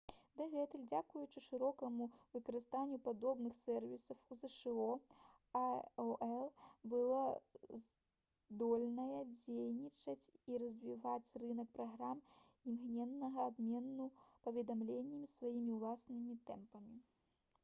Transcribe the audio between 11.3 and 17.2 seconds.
рынак праграм імгненнага абмену паведамленнямі сваімі ўласнымі тэмпамі